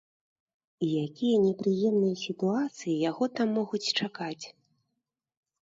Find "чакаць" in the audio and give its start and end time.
3.99-4.45